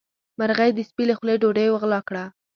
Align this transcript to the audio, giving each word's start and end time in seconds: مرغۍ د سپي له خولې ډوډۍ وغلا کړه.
مرغۍ 0.39 0.69
د 0.73 0.79
سپي 0.89 1.03
له 1.09 1.13
خولې 1.17 1.35
ډوډۍ 1.41 1.67
وغلا 1.71 1.99
کړه. 2.07 2.23